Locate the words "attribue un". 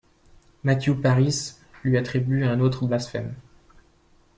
1.95-2.59